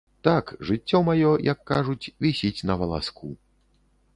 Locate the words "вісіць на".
2.27-2.79